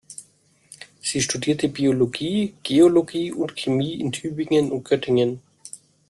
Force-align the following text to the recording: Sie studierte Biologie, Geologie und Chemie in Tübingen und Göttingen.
Sie 0.99 1.21
studierte 1.21 1.69
Biologie, 1.69 2.55
Geologie 2.63 3.31
und 3.31 3.55
Chemie 3.55 3.93
in 3.99 4.11
Tübingen 4.11 4.71
und 4.71 4.83
Göttingen. 4.83 5.43